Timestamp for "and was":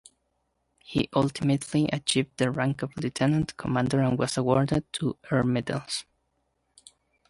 4.01-4.35